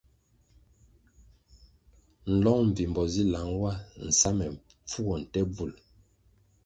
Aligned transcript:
Lõng 2.41 2.65
mbvimbo 2.69 3.03
zi 3.13 3.23
lang 3.33 3.51
wa 3.61 3.71
nsa 4.07 4.29
ma 4.37 4.47
pfuó 4.87 5.13
nte 5.21 5.39
bvul. 5.53 5.73